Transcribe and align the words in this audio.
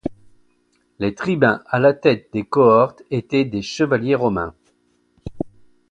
Les 0.97 1.13
tribuns 1.13 1.61
à 1.67 1.77
la 1.77 1.93
tête 1.93 2.29
des 2.33 2.43
cohortes 2.43 3.03
étaient 3.11 3.45
des 3.45 3.61
chevaliers 3.61 4.15
romains. 4.15 4.55